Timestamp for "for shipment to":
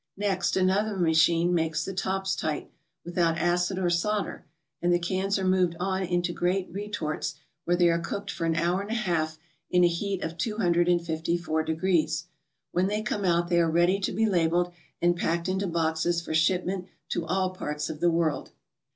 16.19-17.27